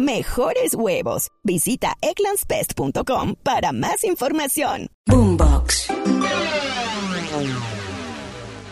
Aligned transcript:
Mejores 0.00 0.74
huevos. 0.74 1.28
Visita 1.44 1.92
egglandsbest.com 2.00 3.34
para 3.42 3.72
más 3.72 4.02
información. 4.04 4.86
Boombox. 5.06 5.88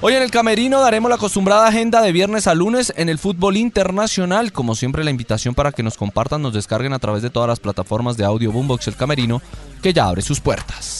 Hoy 0.01 0.15
en 0.15 0.23
el 0.23 0.31
Camerino 0.31 0.81
daremos 0.81 1.11
la 1.11 1.17
acostumbrada 1.17 1.67
agenda 1.67 2.01
de 2.01 2.13
viernes 2.13 2.47
a 2.47 2.55
lunes 2.55 2.95
en 2.97 3.11
el 3.11 3.19
fútbol 3.19 3.59
internacional. 3.59 4.53
Como 4.53 4.75
siempre, 4.75 5.05
la 5.05 5.11
invitación 5.11 5.55
para 5.55 5.73
que 5.73 5.83
nos 5.83 5.99
compartan, 5.99 6.41
nos 6.41 6.55
descarguen 6.55 6.95
a 6.95 6.99
través 6.99 7.21
de 7.21 7.29
todas 7.29 7.49
las 7.49 7.61
plataformas 7.61 8.17
de 8.17 8.25
audio 8.25 8.51
Boombox 8.51 8.89
El 8.89 8.97
Camerino, 8.97 9.43
que 9.83 9.93
ya 9.93 10.07
abre 10.07 10.23
sus 10.23 10.41
puertas. 10.41 10.98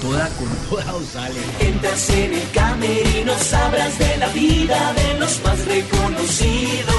Toda, 0.00 0.28
con 0.30 0.48
toda 0.68 0.84
sale. 1.04 1.40
Entras 1.60 2.10
en 2.10 2.34
el 2.34 2.50
Camerino, 2.50 3.32
sabrás 3.38 3.98
de 3.98 4.16
la 4.18 4.28
vida 4.28 4.92
de 4.94 5.18
los 5.18 5.42
más 5.44 5.64
reconocidos. 5.66 6.94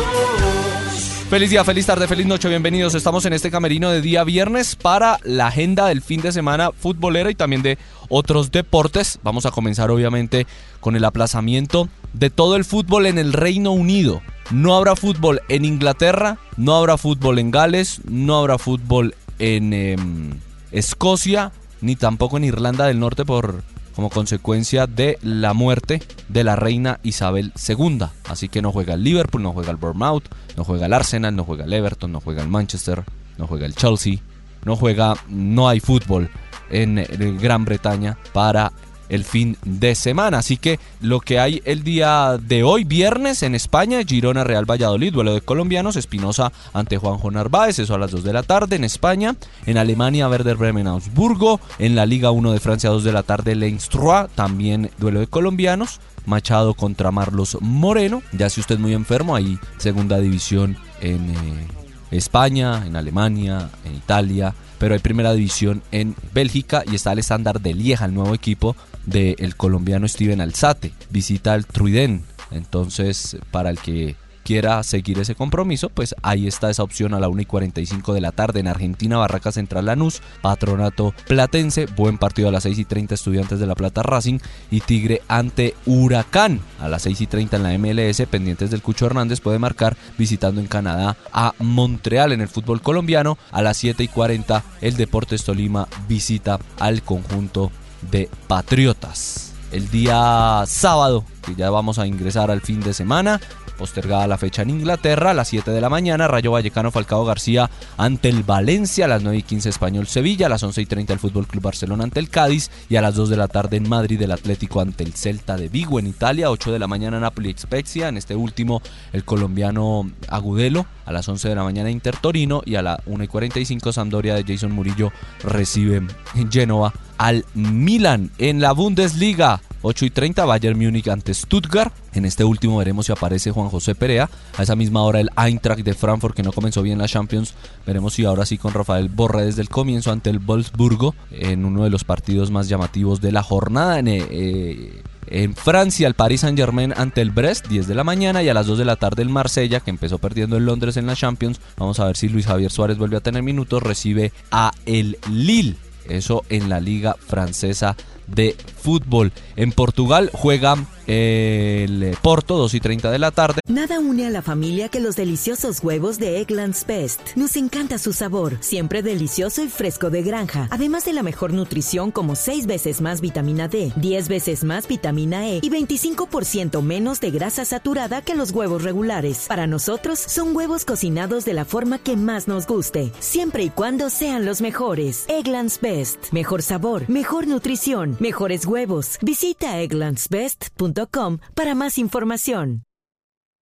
Feliz 1.29 1.51
día, 1.51 1.63
feliz 1.63 1.85
tarde, 1.85 2.07
feliz 2.07 2.25
noche, 2.25 2.49
bienvenidos. 2.49 2.95
Estamos 2.95 3.23
en 3.25 3.33
este 3.33 3.51
camerino 3.51 3.91
de 3.91 4.01
día 4.01 4.23
viernes 4.23 4.75
para 4.75 5.19
la 5.23 5.47
agenda 5.47 5.85
del 5.85 6.01
fin 6.01 6.21
de 6.21 6.31
semana 6.31 6.71
futbolera 6.71 7.29
y 7.29 7.35
también 7.35 7.61
de 7.61 7.77
otros 8.09 8.49
deportes. 8.51 9.19
Vamos 9.21 9.45
a 9.45 9.51
comenzar 9.51 9.91
obviamente 9.91 10.47
con 10.79 10.95
el 10.95 11.05
aplazamiento 11.05 11.87
de 12.13 12.31
todo 12.31 12.55
el 12.55 12.65
fútbol 12.65 13.05
en 13.05 13.19
el 13.19 13.33
Reino 13.33 13.71
Unido. 13.71 14.23
No 14.49 14.75
habrá 14.75 14.95
fútbol 14.95 15.41
en 15.49 15.65
Inglaterra, 15.65 16.39
no 16.57 16.75
habrá 16.75 16.97
fútbol 16.97 17.37
en 17.37 17.51
Gales, 17.51 18.01
no 18.09 18.39
habrá 18.39 18.57
fútbol 18.57 19.13
en 19.37 19.73
em, 19.73 20.31
Escocia, 20.71 21.51
ni 21.81 21.95
tampoco 21.95 22.37
en 22.37 22.45
Irlanda 22.45 22.85
del 22.85 22.99
Norte 22.99 23.25
por 23.25 23.63
como 23.95 24.09
consecuencia 24.09 24.87
de 24.87 25.17
la 25.21 25.53
muerte 25.53 26.01
de 26.29 26.43
la 26.45 26.55
reina 26.55 26.99
Isabel 27.03 27.51
II. 27.67 28.05
Así 28.29 28.47
que 28.47 28.61
no 28.61 28.71
juega 28.71 28.93
el 28.93 29.03
Liverpool, 29.03 29.43
no 29.43 29.51
juega 29.51 29.71
el 29.71 29.77
Bournemouth, 29.77 30.23
no 30.55 30.63
juega 30.63 30.85
el 30.85 30.93
Arsenal, 30.93 31.35
no 31.35 31.43
juega 31.43 31.65
el 31.65 31.73
Everton, 31.73 32.11
no 32.11 32.21
juega 32.21 32.41
el 32.41 32.47
Manchester, 32.47 33.03
no 33.37 33.45
juega 33.45 33.65
el 33.65 33.75
Chelsea, 33.75 34.19
no 34.63 34.77
juega, 34.77 35.15
no 35.27 35.67
hay 35.67 35.81
fútbol 35.81 36.29
en 36.69 37.05
Gran 37.41 37.65
Bretaña 37.65 38.17
para 38.31 38.71
el 39.09 39.23
fin 39.23 39.57
de 39.65 39.95
semana. 39.95 40.39
Así 40.39 40.57
que 40.57 40.79
lo 41.01 41.19
que 41.19 41.39
hay 41.39 41.61
el 41.65 41.83
día 41.83 42.37
de 42.41 42.63
hoy, 42.63 42.83
viernes, 42.83 43.43
en 43.43 43.55
España, 43.55 43.99
Girona 44.07 44.43
Real 44.43 44.69
Valladolid, 44.69 45.11
duelo 45.11 45.33
de 45.33 45.41
colombianos, 45.41 45.95
Espinosa 45.95 46.51
ante 46.73 46.97
Juanjo 46.97 47.31
Narváez, 47.31 47.79
eso 47.79 47.95
a 47.95 47.99
las 47.99 48.11
2 48.11 48.23
de 48.23 48.33
la 48.33 48.43
tarde 48.43 48.75
en 48.75 48.83
España. 48.83 49.35
En 49.65 49.77
Alemania, 49.77 50.29
Werder 50.29 50.57
Bremen 50.57 50.87
Augsburgo. 50.87 51.59
En 51.79 51.95
la 51.95 52.05
Liga 52.05 52.31
1 52.31 52.51
de 52.51 52.59
Francia, 52.59 52.89
2 52.89 53.03
de 53.03 53.11
la 53.11 53.23
tarde, 53.23 53.55
Lens 53.55 53.89
también 54.35 54.91
duelo 54.97 55.19
de 55.19 55.27
colombianos. 55.27 55.99
Machado 56.25 56.75
contra 56.75 57.11
Marlos 57.11 57.57
Moreno. 57.59 58.21
Ya 58.31 58.49
si 58.49 58.61
usted 58.61 58.77
muy 58.77 58.93
enfermo, 58.93 59.35
ahí 59.35 59.57
segunda 59.77 60.19
división 60.19 60.77
en 61.01 61.31
eh, 61.31 61.67
España, 62.11 62.85
en 62.85 62.95
Alemania, 62.95 63.69
en 63.83 63.95
Italia 63.95 64.53
pero 64.79 64.93
hay 64.93 64.99
primera 64.99 65.33
división 65.33 65.83
en 65.91 66.15
Bélgica 66.33 66.83
y 66.89 66.95
está 66.95 67.11
el 67.11 67.19
estándar 67.19 67.61
de 67.61 67.73
Lieja, 67.73 68.05
el 68.05 68.13
nuevo 68.13 68.33
equipo 68.33 68.75
del 69.05 69.55
colombiano 69.55 70.07
Steven 70.07 70.41
Alzate. 70.41 70.93
Visita 71.09 71.53
al 71.53 71.65
Truiden. 71.65 72.23
Entonces, 72.51 73.37
para 73.51 73.69
el 73.69 73.79
que 73.79 74.15
quiera 74.49 74.81
seguir 74.81 75.19
ese 75.19 75.35
compromiso, 75.35 75.89
pues 75.89 76.15
ahí 76.23 76.47
está 76.47 76.71
esa 76.71 76.81
opción 76.81 77.13
a 77.13 77.19
la 77.19 77.29
1 77.29 77.43
y 77.43 77.45
45 77.45 78.15
de 78.15 78.21
la 78.21 78.31
tarde 78.31 78.59
en 78.59 78.67
Argentina, 78.67 79.17
Barraca 79.17 79.51
Central 79.51 79.85
Lanús, 79.85 80.23
Patronato 80.41 81.13
Platense, 81.27 81.85
buen 81.85 82.17
partido 82.17 82.49
a 82.49 82.51
las 82.51 82.63
6 82.63 82.79
y 82.79 82.85
30 82.85 83.13
Estudiantes 83.13 83.59
de 83.59 83.67
La 83.67 83.75
Plata 83.75 84.01
Racing 84.01 84.39
y 84.71 84.81
Tigre 84.81 85.21
ante 85.27 85.75
Huracán 85.85 86.61
a 86.79 86.87
las 86.89 87.03
6 87.03 87.21
y 87.21 87.27
30 87.27 87.57
en 87.57 87.63
la 87.63 87.77
MLS, 87.77 88.25
pendientes 88.25 88.71
del 88.71 88.81
Cucho 88.81 89.05
Hernández 89.05 89.39
puede 89.39 89.59
marcar 89.59 89.95
visitando 90.17 90.59
en 90.61 90.67
Canadá 90.67 91.15
a 91.31 91.53
Montreal 91.59 92.31
en 92.31 92.41
el 92.41 92.47
fútbol 92.47 92.81
colombiano, 92.81 93.37
a 93.51 93.61
las 93.61 93.77
7 93.77 94.01
y 94.03 94.07
40 94.07 94.63
el 94.81 94.97
Deportes 94.97 95.43
Tolima 95.43 95.87
visita 96.07 96.59
al 96.79 97.03
conjunto 97.03 97.71
de 98.01 98.29
Patriotas. 98.47 99.53
El 99.71 99.89
día 99.91 100.63
sábado, 100.65 101.23
que 101.45 101.53
ya 101.55 101.69
vamos 101.69 101.99
a 101.99 102.07
ingresar 102.07 102.49
al 102.49 102.61
fin 102.61 102.79
de 102.79 102.93
semana, 102.93 103.39
postergada 103.79 104.27
la 104.27 104.37
fecha 104.37 104.61
en 104.61 104.71
Inglaterra 104.71 105.31
a 105.31 105.33
las 105.33 105.47
7 105.47 105.71
de 105.71 105.79
la 105.79 105.89
mañana, 105.89 106.27
Rayo 106.27 106.51
Vallecano 106.51 106.91
Falcao 106.91 107.23
García 107.23 107.69
ante 107.97 108.27
el 108.27 108.43
Valencia, 108.43 109.05
a 109.05 109.07
las 109.07 109.23
9 109.23 109.37
y 109.37 109.43
15 109.43 109.69
Español 109.69 110.05
Sevilla, 110.05 110.47
a 110.47 110.49
las 110.49 110.61
11 110.61 110.81
y 110.81 110.85
30 110.85 111.13
el 111.13 111.19
Fútbol 111.19 111.47
Club 111.47 111.63
Barcelona 111.63 112.03
ante 112.03 112.19
el 112.19 112.29
Cádiz 112.29 112.69
y 112.89 112.97
a 112.97 113.01
las 113.01 113.15
2 113.15 113.29
de 113.29 113.37
la 113.37 113.47
tarde 113.47 113.77
en 113.77 113.87
Madrid 113.87 114.21
el 114.21 114.33
Atlético 114.33 114.81
ante 114.81 115.05
el 115.05 115.13
Celta 115.13 115.55
de 115.55 115.69
Vigo 115.69 115.97
en 115.97 116.07
Italia, 116.07 116.51
8 116.51 116.73
de 116.73 116.79
la 116.79 116.87
mañana 116.87 117.21
Napoli 117.21 117.55
Spezia, 117.57 118.09
en 118.09 118.17
este 118.17 118.35
último 118.35 118.81
el 119.13 119.23
colombiano 119.23 120.11
Agudelo, 120.27 120.85
a 121.09 121.11
las 121.11 121.27
11 121.27 121.49
de 121.49 121.55
la 121.55 121.63
mañana 121.63 121.89
Inter 121.89 122.15
Torino 122.17 122.61
y 122.65 122.75
a 122.75 122.83
las 122.83 122.99
1 123.07 123.23
y 123.23 123.27
45 123.27 123.91
Sampdoria 123.91 124.35
de 124.35 124.43
Jason 124.43 124.71
Murillo 124.71 125.11
recibe 125.43 126.03
en 126.35 126.51
Génova 126.51 126.93
al 127.17 127.45
Milan 127.55 128.29
en 128.37 128.61
la 128.61 128.73
Bundesliga. 128.73 129.59
8 129.81 130.05
y 130.05 130.09
30 130.11 130.45
Bayern 130.45 130.77
Múnich 130.77 131.07
ante 131.07 131.33
Stuttgart. 131.33 131.93
En 132.13 132.25
este 132.25 132.43
último 132.43 132.77
veremos 132.77 133.07
si 133.07 133.11
aparece 133.11 133.49
Juan 133.49 133.69
José 133.69 133.95
Perea. 133.95 134.29
A 134.57 134.63
esa 134.63 134.75
misma 134.75 135.01
hora 135.01 135.19
el 135.19 135.31
Eintracht 135.35 135.81
de 135.81 135.95
Frankfurt 135.95 136.35
que 136.35 136.43
no 136.43 136.51
comenzó 136.51 136.83
bien 136.83 136.99
la 136.99 137.07
Champions. 137.07 137.55
Veremos 137.87 138.13
si 138.13 138.25
ahora 138.25 138.45
sí 138.45 138.59
con 138.59 138.73
Rafael 138.73 139.09
Borre 139.09 139.45
desde 139.45 139.63
el 139.63 139.69
comienzo 139.69 140.11
ante 140.11 140.29
el 140.29 140.37
Wolfsburgo 140.37 141.15
en 141.31 141.65
uno 141.65 141.85
de 141.85 141.89
los 141.89 142.03
partidos 142.03 142.51
más 142.51 142.69
llamativos 142.69 143.19
de 143.19 143.31
la 143.31 143.41
jornada. 143.41 143.97
En, 143.97 144.09
eh, 144.09 145.01
en 145.29 145.55
Francia, 145.55 146.07
el 146.07 146.15
Paris 146.15 146.41
Saint 146.41 146.57
Germain 146.57 146.93
ante 146.95 147.21
el 147.21 147.31
Brest, 147.31 147.67
10 147.67 147.87
de 147.87 147.95
la 147.95 148.03
mañana, 148.03 148.41
y 148.43 148.49
a 148.49 148.53
las 148.53 148.67
2 148.67 148.79
de 148.79 148.85
la 148.85 148.95
tarde 148.95 149.21
el 149.21 149.29
Marsella, 149.29 149.79
que 149.79 149.91
empezó 149.91 150.17
perdiendo 150.17 150.57
en 150.57 150.65
Londres 150.65 150.97
en 150.97 151.05
la 151.05 151.15
Champions. 151.15 151.61
Vamos 151.77 151.99
a 151.99 152.05
ver 152.05 152.17
si 152.17 152.29
Luis 152.29 152.47
Javier 152.47 152.71
Suárez 152.71 152.97
vuelve 152.97 153.17
a 153.17 153.21
tener 153.21 153.43
minutos, 153.43 153.83
recibe 153.83 154.31
a 154.51 154.71
el 154.85 155.17
Lille. 155.31 155.75
Eso 156.07 156.43
en 156.49 156.69
la 156.69 156.79
liga 156.79 157.15
francesa 157.19 157.95
de 158.33 158.55
fútbol. 158.81 159.31
En 159.55 159.71
Portugal 159.71 160.29
juegan 160.33 160.87
el 161.09 162.15
Porto, 162.21 162.57
2 162.57 162.73
y 162.75 162.79
30 162.79 163.09
de 163.09 163.19
la 163.19 163.31
tarde. 163.31 163.61
Nada 163.67 163.99
une 163.99 164.27
a 164.27 164.29
la 164.29 164.43
familia 164.43 164.89
que 164.89 164.99
los 164.99 165.15
deliciosos 165.15 165.83
huevos 165.83 166.19
de 166.19 166.39
Eggland's 166.39 166.85
Best. 166.85 167.35
Nos 167.35 167.55
encanta 167.55 167.97
su 167.97 168.13
sabor, 168.13 168.57
siempre 168.59 169.01
delicioso 169.01 169.63
y 169.63 169.69
fresco 169.69 170.11
de 170.11 170.21
granja. 170.21 170.67
Además 170.69 171.05
de 171.05 171.13
la 171.13 171.23
mejor 171.23 171.51
nutrición 171.51 172.11
como 172.11 172.35
6 172.35 172.67
veces 172.67 173.01
más 173.01 173.21
vitamina 173.21 173.67
D, 173.67 173.91
10 173.95 174.27
veces 174.27 174.63
más 174.63 174.87
vitamina 174.87 175.49
E 175.49 175.61
y 175.63 175.69
25% 175.69 176.81
menos 176.83 177.19
de 177.19 177.31
grasa 177.31 177.65
saturada 177.65 178.21
que 178.21 178.35
los 178.35 178.51
huevos 178.51 178.83
regulares. 178.83 179.45
Para 179.47 179.65
nosotros 179.65 180.19
son 180.19 180.55
huevos 180.55 180.85
cocinados 180.85 181.43
de 181.43 181.53
la 181.53 181.65
forma 181.65 181.97
que 181.97 182.17
más 182.17 182.47
nos 182.47 182.67
guste, 182.67 183.11
siempre 183.19 183.63
y 183.63 183.69
cuando 183.71 184.11
sean 184.11 184.45
los 184.45 184.61
mejores. 184.61 185.25
Eggland's 185.27 185.81
Best. 185.81 186.31
Mejor 186.31 186.61
sabor, 186.61 187.09
mejor 187.09 187.47
nutrición, 187.47 188.15
mejores 188.19 188.65
huevos. 188.65 189.17
Visita 189.21 189.79
egglandsbest.com 189.79 191.39
para 191.55 191.75
más 191.75 191.97
información. 191.97 192.88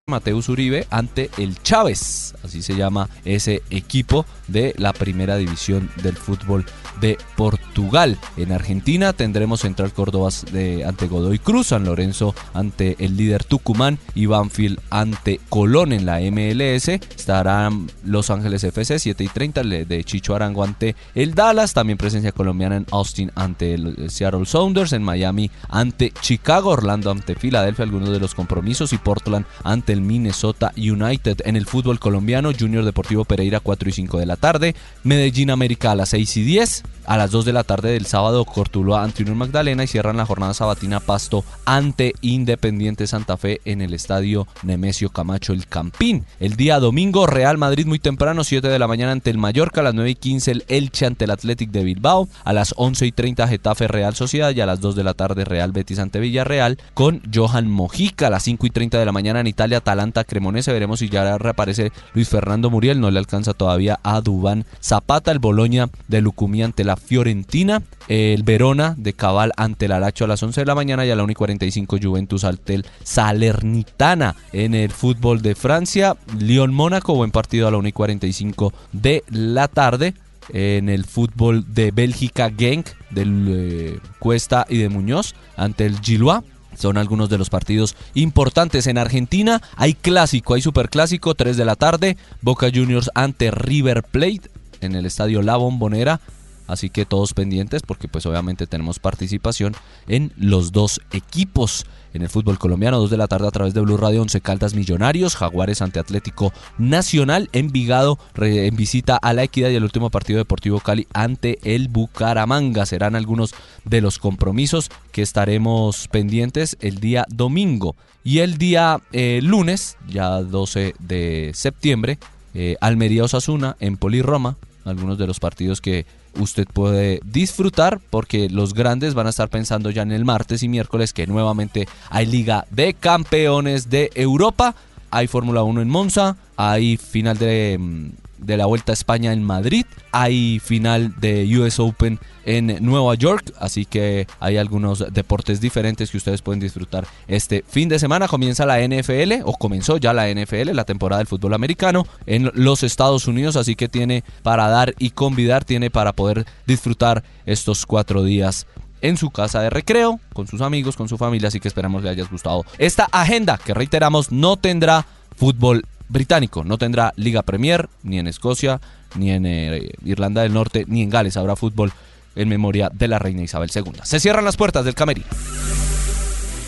Mateus 0.10 0.48
Uribe 0.48 0.88
ante 0.90 1.30
el 1.38 1.62
Chávez, 1.64 2.34
así 2.42 2.62
se 2.62 2.78
llama 2.78 3.10
ese 3.26 3.62
equipo 3.70 4.26
de 4.48 4.74
la 4.78 4.94
primera 4.94 5.36
división 5.36 5.92
del 6.02 6.16
fútbol 6.16 6.66
de 7.02 7.18
Portugal. 7.36 8.18
En 8.38 8.54
Argentina 8.54 9.12
tendremos 9.12 9.60
Central 9.60 9.92
Córdoba 9.92 10.30
de, 10.54 10.86
ante 10.86 11.08
Godoy 11.08 11.40
Cruz, 11.40 11.68
San 11.68 11.84
Lorenzo 11.84 12.34
ante 12.54 12.96
el 13.00 13.18
líder 13.18 13.44
Tucumán 13.44 14.00
y 14.16 14.28
Banfield 14.28 14.80
ante 14.90 15.42
Colón 15.50 15.92
en 15.92 16.06
la 16.06 16.22
MLS. 16.22 16.88
Estarán 16.88 17.88
Los 18.06 18.30
Ángeles 18.30 18.64
FC 18.64 19.00
7 19.00 19.26
y 19.26 19.28
30 19.28 19.64
de 19.64 20.04
Chicho 20.06 20.36
Arango 20.36 20.64
ante 20.64 20.96
el 21.16 21.36
Dallas. 21.36 21.74
También 21.74 21.98
presencia 21.98 22.32
colombiana 22.32 22.78
en 22.78 22.86
Austin 22.92 23.30
ante 23.36 23.74
el 23.74 24.10
Seattle 24.10 24.46
Sounders, 24.46 24.94
en 24.94 25.04
Miami 25.04 25.52
ante 25.68 26.14
Chicago, 26.22 26.70
Orlando 26.70 27.12
ante 27.12 27.36
Filadelfia, 27.36 27.84
algunos 27.84 28.10
de 28.10 28.22
los 28.22 28.34
compromisos 28.34 28.94
y 28.94 28.98
Portland 28.98 29.46
ante 29.66 29.97
el 29.98 30.04
Minnesota 30.04 30.72
United. 30.78 31.42
En 31.46 31.56
el 31.56 31.66
fútbol 31.66 32.00
colombiano, 32.00 32.52
Junior 32.58 32.86
Deportivo 32.86 33.26
Pereira 33.26 33.60
4 33.60 33.90
y 33.90 33.92
5 33.92 34.20
de 34.20 34.26
la 34.26 34.36
tarde, 34.36 34.76
Medellín 35.04 35.50
América 35.50 35.92
a 35.92 35.96
las 35.96 36.10
6 36.10 36.38
y 36.38 36.44
10, 36.44 36.84
a 37.08 37.18
las 37.18 37.32
2 37.32 37.46
de 37.46 37.54
la 37.54 37.64
tarde 37.64 37.92
del 37.92 38.06
sábado 38.06 38.46
Cortuluá 38.46 39.04
ante 39.04 39.24
Unión 39.24 39.38
Magdalena 39.38 39.84
y 39.84 39.88
cierran 39.88 40.18
la 40.18 40.26
jornada 40.26 40.54
sabatina 40.54 41.00
Pasto 41.00 41.44
ante 41.66 42.14
Independiente 42.22 43.08
Santa 43.08 43.38
Fe 43.38 43.62
en 43.66 43.82
el 43.82 43.94
estadio 43.94 44.46
Nemesio 44.64 45.10
Camacho 45.10 45.54
El 45.54 45.68
Campín. 45.68 46.26
El 46.40 46.58
día 46.58 46.80
domingo 46.80 47.26
Real 47.26 47.58
Madrid 47.58 47.88
muy 47.88 48.00
temprano 48.00 48.44
7 48.44 48.68
de 48.68 48.78
la 48.78 48.88
mañana 48.88 49.14
ante 49.14 49.30
el 49.30 49.38
Mallorca, 49.38 49.80
a 49.80 49.86
las 49.86 49.94
9 49.94 50.12
y 50.12 50.16
15 50.16 50.52
el 50.52 50.66
Elche 50.68 51.06
ante 51.06 51.26
el 51.26 51.32
Athletic 51.32 51.72
de 51.72 51.86
Bilbao, 51.86 52.28
a 52.44 52.54
las 52.54 52.74
11 52.78 53.06
y 53.06 53.12
30 53.14 53.48
Getafe 53.48 53.88
Real 53.88 54.14
Sociedad 54.14 54.54
y 54.54 54.60
a 54.60 54.66
las 54.66 54.82
2 54.82 54.96
de 54.98 55.04
la 55.06 55.14
tarde 55.14 55.46
Real 55.46 55.72
Betis 55.72 56.00
ante 56.00 56.20
Villarreal 56.20 56.78
con 56.94 57.22
Johan 57.34 57.70
Mojica, 57.70 58.28
a 58.28 58.32
las 58.32 58.44
5 58.44 58.66
y 58.66 58.70
30 58.70 59.00
de 59.00 59.06
la 59.06 59.14
mañana 59.14 59.40
en 59.40 59.48
Italia 59.48 59.78
Atalanta 59.78 60.26
Cremonese, 60.26 60.74
veremos 60.74 61.00
si 61.00 61.08
ya 61.08 61.38
reaparece 61.38 61.94
Luis 62.14 62.28
Fernando 62.28 62.70
Muriel, 62.70 63.00
no 63.00 63.10
le 63.12 63.20
alcanza 63.20 63.54
todavía 63.54 64.00
a 64.04 64.20
Dubán 64.20 64.66
Zapata, 64.82 65.32
el 65.32 65.40
Boloña 65.40 65.90
de 66.10 66.22
Lucumí 66.22 66.64
ante 66.64 66.84
la 66.84 66.97
Fiorentina, 66.98 67.82
el 68.08 68.44
Verona 68.44 68.96
de 68.98 69.14
Cabal 69.14 69.52
ante 69.58 69.86
el 69.86 69.92
Alacho 69.92 70.26
a 70.26 70.28
las 70.28 70.42
11 70.42 70.62
de 70.62 70.66
la 70.66 70.76
mañana 70.76 71.06
y 71.06 71.12
a 71.12 71.16
la 71.16 71.24
1 71.24 71.32
y 71.32 71.36
45 71.36 71.98
Juventus 72.02 72.44
ante 72.44 72.76
el 72.76 72.86
Salernitana 73.04 74.36
en 74.52 74.76
el 74.76 74.92
fútbol 74.92 75.42
de 75.42 75.56
Francia, 75.56 76.18
Lyon 76.38 76.74
Mónaco, 76.74 77.16
buen 77.16 77.32
partido 77.32 77.68
a 77.68 77.72
la 77.72 77.78
1 77.78 77.88
y 77.88 77.92
45 77.92 78.74
de 78.92 79.24
la 79.30 79.68
tarde. 79.68 80.14
En 80.50 80.88
el 80.88 81.04
fútbol 81.04 81.66
de 81.74 81.92
Bélgica, 81.92 82.50
Genk 82.58 82.88
del 83.10 83.48
eh, 83.50 84.00
Cuesta 84.18 84.66
y 84.70 84.78
de 84.78 84.88
Muñoz 84.88 85.36
ante 85.58 85.86
el 85.86 86.00
Gilois. 86.00 86.42
Son 86.78 86.98
algunos 86.98 87.30
de 87.30 87.38
los 87.38 87.50
partidos 87.50 87.96
importantes 88.14 88.88
en 88.88 88.98
Argentina. 88.98 89.62
Hay 89.76 89.94
clásico, 89.96 90.54
hay 90.54 90.62
superclásico, 90.62 91.34
3 91.34 91.58
de 91.58 91.66
la 91.66 91.76
tarde. 91.76 92.18
Boca 92.42 92.70
Juniors 92.74 93.10
ante 93.16 93.52
River 93.52 94.04
Plate 94.04 94.44
en 94.82 94.96
el 94.96 95.06
estadio 95.06 95.42
La 95.42 95.58
Bombonera. 95.58 96.22
Así 96.68 96.90
que 96.90 97.06
todos 97.06 97.34
pendientes 97.34 97.82
porque 97.82 98.08
pues 98.08 98.26
obviamente 98.26 98.68
tenemos 98.68 99.00
participación 99.00 99.76
en 100.08 100.32
los 100.38 100.72
dos 100.72 101.02
equipos. 101.12 101.86
En 102.14 102.24
el 102.24 102.30
fútbol 102.30 102.58
colombiano, 102.58 102.98
2 103.00 103.12
de 103.12 103.18
la 103.18 103.28
tarde 103.28 103.48
a 103.48 103.52
través 103.52 103.74
de 103.74 103.82
Blue 103.82 103.98
Radio 103.98 104.22
11 104.24 104.42
Caldas 104.42 104.74
Millonarios, 104.74 105.36
Jaguares 105.36 105.82
ante 105.82 106.00
Atlético 106.00 106.52
Nacional, 106.78 107.50
Envigado 107.52 108.18
en 108.38 108.76
visita 108.76 109.18
a 109.18 109.34
la 109.34 109.44
Equidad 109.44 109.70
y 109.70 109.76
el 109.76 109.84
último 109.84 110.10
partido 110.10 110.40
deportivo 110.40 110.80
Cali 110.80 111.08
ante 111.14 111.60
el 111.64 111.90
Bucaramanga. 111.90 112.86
Serán 112.86 113.16
algunos 113.16 113.54
de 113.86 114.02
los 114.02 114.18
compromisos 114.18 114.90
que 115.12 115.22
estaremos 115.22 116.08
pendientes 116.08 116.78
el 116.80 117.00
día 117.00 117.26
domingo. 117.30 117.96
Y 118.24 118.40
el 118.40 118.58
día 118.58 119.00
eh, 119.14 119.40
lunes, 119.44 119.98
ya 120.08 120.42
12 120.42 120.96
de 121.00 121.52
septiembre, 121.54 122.20
eh, 122.54 122.76
Almería 122.82 123.24
Osasuna 123.24 123.78
en 123.80 123.98
Polirroma, 123.98 124.58
algunos 124.86 125.18
de 125.18 125.28
los 125.28 125.40
partidos 125.40 125.82
que 125.82 126.06
usted 126.40 126.68
puede 126.72 127.20
disfrutar 127.24 128.00
porque 128.10 128.50
los 128.50 128.74
grandes 128.74 129.14
van 129.14 129.28
a 129.28 129.32
estar 129.32 129.50
pensando 129.50 129.90
ya 129.90 130.02
en 130.02 130.12
el 130.12 130.26
martes 130.26 130.64
y 130.64 130.70
miércoles 130.70 131.14
que 131.14 131.28
nuevamente 131.28 131.88
hay 132.10 132.26
Liga 132.26 132.66
de 132.72 132.94
Campeones 132.94 133.90
de 133.90 134.12
Europa, 134.16 134.76
hay 135.12 135.28
Fórmula 135.28 135.64
1 135.64 135.82
en 135.82 135.90
Monza, 135.90 136.38
hay 136.56 136.98
final 136.98 137.38
de, 137.38 137.78
mm, 137.80 138.10
de 138.48 138.58
la 138.58 138.66
Vuelta 138.66 138.94
a 138.94 138.96
España 138.96 139.34
en 139.34 139.44
Madrid, 139.44 139.86
hay 140.12 140.60
final 140.60 141.14
de 141.20 141.46
US 141.60 141.80
Open 141.80 142.18
en 142.46 142.78
Nueva 142.80 143.14
York, 143.16 143.54
así 143.60 143.86
que 143.86 144.26
hay 144.40 144.56
algunos 144.56 145.14
deportes 145.14 145.60
diferentes 145.60 146.10
que 146.10 146.18
ustedes 146.18 146.42
pueden 146.42 146.62
disfrutar 146.62 147.06
este 147.28 147.64
fin 147.68 147.90
de 147.90 148.00
semana. 148.00 148.30
Comienza 148.30 148.66
la 148.66 148.80
NFL 148.80 149.44
o 149.44 149.54
comenzó 149.58 149.98
ya 149.98 150.14
la 150.14 150.30
NFL, 150.30 150.72
la 150.72 150.86
temporada 150.86 151.20
del 151.20 151.28
fútbol 151.28 151.54
americano 151.54 152.08
en 152.26 152.50
los 152.54 152.84
Estados 152.84 153.28
Unidos, 153.28 153.58
así 153.58 153.76
que 153.76 153.90
tiene 153.90 154.24
para 154.44 154.70
dar 154.70 154.96
y 154.98 155.10
convidar, 155.10 155.66
tiene 155.66 155.92
para 155.92 156.14
poder 156.14 156.46
disfrutar 156.66 157.24
estos 157.46 157.86
cuatro 157.86 158.24
días 158.24 158.66
en 159.02 159.18
su 159.18 159.30
casa 159.30 159.62
de 159.62 159.70
recreo, 159.70 160.20
con 160.34 160.48
sus 160.48 160.62
amigos, 160.62 160.96
con 160.96 161.10
su 161.10 161.18
familia, 161.18 161.50
así 161.50 161.60
que 161.60 161.68
esperamos 161.68 162.02
le 162.02 162.10
hayas 162.10 162.32
gustado 162.32 162.66
esta 162.78 163.10
agenda 163.12 163.60
que 163.64 163.74
reiteramos 163.74 164.32
no 164.32 164.56
tendrá 164.56 165.06
fútbol 165.36 165.86
británico, 166.10 166.64
no 166.64 166.78
tendrá 166.78 167.14
Liga 167.16 167.44
Premier 167.44 167.90
ni 168.04 168.20
en 168.20 168.28
Escocia, 168.28 168.80
ni 169.16 169.32
en 169.32 169.46
eh, 169.46 169.92
Irlanda 170.06 170.42
del 170.42 170.54
Norte, 170.54 170.86
ni 170.88 171.02
en 171.02 171.10
Gales 171.10 171.38
habrá 171.38 171.56
fútbol 171.56 171.92
en 172.36 172.50
memoria 172.50 172.90
de 172.94 173.08
la 173.08 173.20
reina 173.20 173.42
Isabel 173.42 173.72
II. 173.74 173.94
Se 174.04 174.20
cierran 174.20 174.46
las 174.46 174.58
puertas 174.58 174.86
del 174.86 174.96
camerino. 174.96 175.28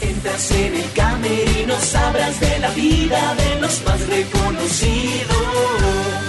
Entras 0.01 0.51
en 0.51 0.75
el 0.75 0.91
camerino, 0.93 1.75
sabrás 1.79 2.39
de 2.39 2.59
la 2.59 2.69
vida 2.71 3.35
de 3.35 3.61
los 3.61 3.83
más 3.85 4.07
reconocidos. 4.07 6.28